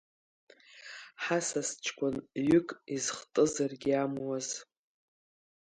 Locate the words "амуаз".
4.03-4.47